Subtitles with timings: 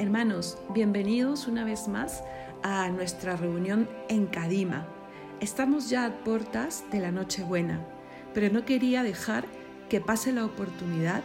[0.00, 2.24] Hermanos, bienvenidos una vez más
[2.62, 4.86] a nuestra reunión en Cadima.
[5.40, 7.84] Estamos ya a puertas de la Nochebuena,
[8.32, 9.44] pero no quería dejar
[9.90, 11.22] que pase la oportunidad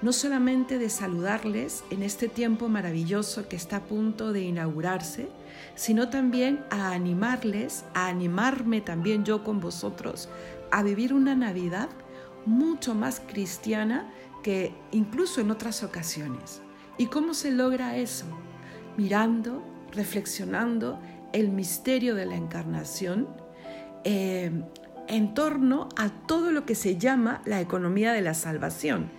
[0.00, 5.28] no solamente de saludarles en este tiempo maravilloso que está a punto de inaugurarse,
[5.74, 10.30] sino también a animarles, a animarme también yo con vosotros,
[10.70, 11.90] a vivir una Navidad
[12.46, 14.10] mucho más cristiana
[14.42, 16.63] que incluso en otras ocasiones.
[16.96, 18.26] ¿Y cómo se logra eso?
[18.96, 21.00] Mirando, reflexionando
[21.32, 23.28] el misterio de la encarnación
[24.04, 24.50] eh,
[25.08, 29.10] en torno a todo lo que se llama la economía de la salvación.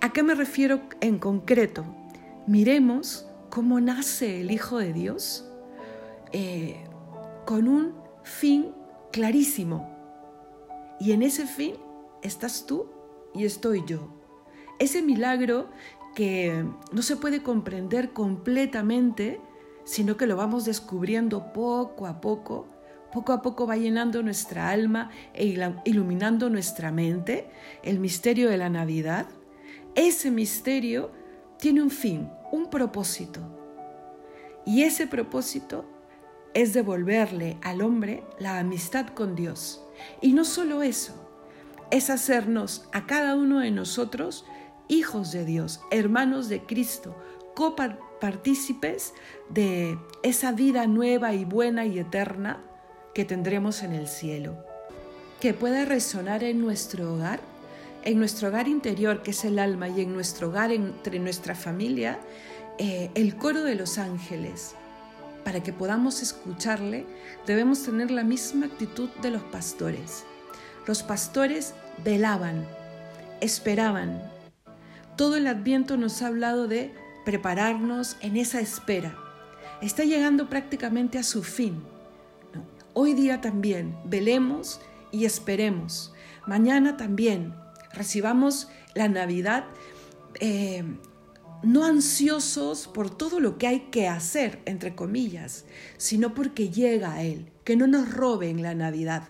[0.00, 1.84] ¿A qué me refiero en concreto?
[2.46, 5.46] Miremos cómo nace el Hijo de Dios
[6.32, 6.82] eh,
[7.44, 8.72] con un fin
[9.12, 9.88] clarísimo.
[10.98, 11.74] Y en ese fin
[12.22, 12.88] estás tú
[13.34, 14.08] y estoy yo.
[14.78, 15.68] Ese milagro
[16.14, 19.40] que no se puede comprender completamente,
[19.84, 22.66] sino que lo vamos descubriendo poco a poco,
[23.12, 27.50] poco a poco va llenando nuestra alma e iluminando nuestra mente,
[27.82, 29.26] el misterio de la Navidad.
[29.94, 31.10] Ese misterio
[31.58, 33.40] tiene un fin, un propósito.
[34.64, 35.84] Y ese propósito
[36.54, 39.82] es devolverle al hombre la amistad con Dios.
[40.20, 41.14] Y no solo eso,
[41.90, 44.46] es hacernos a cada uno de nosotros
[44.92, 47.16] hijos de Dios, hermanos de Cristo,
[47.54, 49.14] copartícipes
[49.48, 52.62] de esa vida nueva y buena y eterna
[53.14, 54.54] que tendremos en el cielo.
[55.40, 57.40] Que pueda resonar en nuestro hogar,
[58.04, 62.20] en nuestro hogar interior, que es el alma, y en nuestro hogar, entre nuestra familia,
[62.78, 64.74] eh, el coro de los ángeles.
[65.42, 67.06] Para que podamos escucharle,
[67.46, 70.24] debemos tener la misma actitud de los pastores.
[70.86, 72.66] Los pastores velaban,
[73.40, 74.22] esperaban,
[75.16, 79.16] todo el adviento nos ha hablado de prepararnos en esa espera.
[79.80, 81.82] Está llegando prácticamente a su fin.
[82.94, 86.12] Hoy día también velemos y esperemos.
[86.46, 87.54] Mañana también
[87.92, 89.64] recibamos la Navidad
[90.40, 90.84] eh,
[91.62, 95.64] no ansiosos por todo lo que hay que hacer, entre comillas,
[95.96, 99.28] sino porque llega a Él, que no nos roben la Navidad.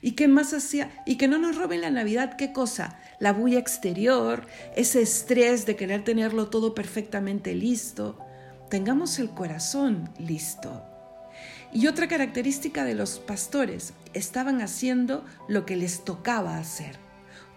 [0.00, 0.90] ¿Y qué más hacía?
[1.06, 2.98] Y que no nos roben la Navidad, ¿qué cosa?
[3.18, 4.46] La bulla exterior,
[4.76, 8.18] ese estrés de querer tenerlo todo perfectamente listo.
[8.70, 10.84] Tengamos el corazón listo.
[11.72, 16.96] Y otra característica de los pastores, estaban haciendo lo que les tocaba hacer.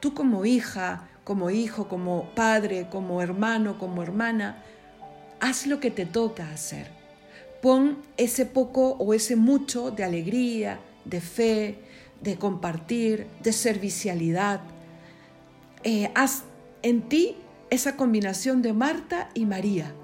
[0.00, 4.62] Tú como hija, como hijo, como padre, como hermano, como hermana,
[5.38, 6.88] haz lo que te toca hacer.
[7.62, 11.78] Pon ese poco o ese mucho de alegría, de fe,
[12.22, 14.60] de compartir, de servicialidad.
[15.84, 16.44] Eh, haz
[16.82, 17.36] en ti
[17.70, 19.94] esa combinación de Marta y María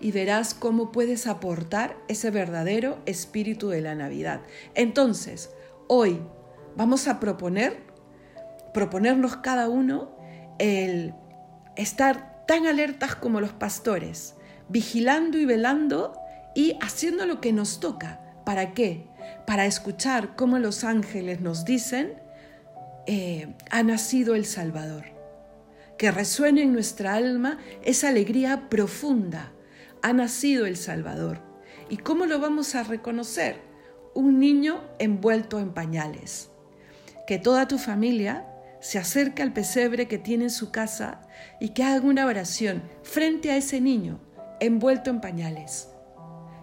[0.00, 4.40] y verás cómo puedes aportar ese verdadero espíritu de la Navidad.
[4.74, 5.50] Entonces,
[5.88, 6.20] hoy
[6.76, 7.78] vamos a proponer,
[8.74, 10.10] proponernos cada uno
[10.58, 11.14] el
[11.76, 14.34] estar tan alertas como los pastores,
[14.68, 16.18] vigilando y velando
[16.54, 18.20] y haciendo lo que nos toca.
[18.44, 19.06] ¿Para qué?
[19.46, 22.14] Para escuchar cómo los ángeles nos dicen,
[23.06, 25.04] eh, ha nacido el Salvador.
[25.98, 29.52] Que resuene en nuestra alma esa alegría profunda.
[30.02, 31.40] Ha nacido el Salvador.
[31.88, 33.60] ¿Y cómo lo vamos a reconocer?
[34.14, 36.50] Un niño envuelto en pañales.
[37.26, 38.46] Que toda tu familia
[38.80, 41.22] se acerque al pesebre que tiene en su casa
[41.60, 44.20] y que haga una oración frente a ese niño
[44.60, 45.88] envuelto en pañales.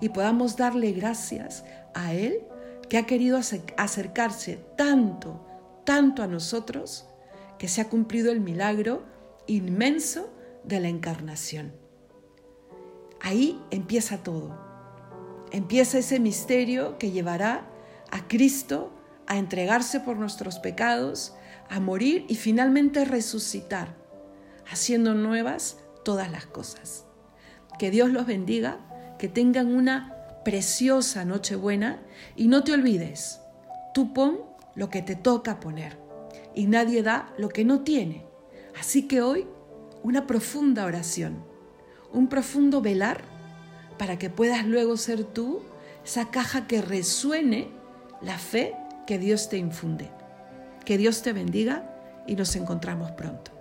[0.00, 2.42] Y podamos darle gracias a Él
[2.88, 3.38] que ha querido
[3.76, 5.46] acercarse tanto,
[5.84, 7.06] tanto a nosotros,
[7.58, 9.04] que se ha cumplido el milagro
[9.46, 10.32] inmenso
[10.64, 11.72] de la encarnación.
[13.20, 14.58] Ahí empieza todo.
[15.52, 17.66] Empieza ese misterio que llevará
[18.10, 18.92] a Cristo
[19.26, 21.34] a entregarse por nuestros pecados,
[21.68, 23.96] a morir y finalmente resucitar,
[24.68, 27.04] haciendo nuevas todas las cosas.
[27.78, 28.80] Que Dios los bendiga,
[29.20, 32.00] que tengan una preciosa Nochebuena
[32.36, 33.42] y no te olvides,
[33.92, 34.40] tú pon
[34.74, 35.98] lo que te toca poner
[36.54, 38.24] y nadie da lo que no tiene.
[38.80, 39.46] Así que hoy
[40.02, 41.44] una profunda oración,
[42.14, 43.20] un profundo velar
[43.98, 45.60] para que puedas luego ser tú
[46.02, 47.68] esa caja que resuene
[48.22, 48.74] la fe
[49.06, 50.10] que Dios te infunde.
[50.86, 51.94] Que Dios te bendiga
[52.26, 53.59] y nos encontramos pronto.